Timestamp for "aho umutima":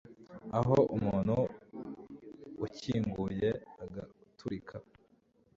0.59-1.39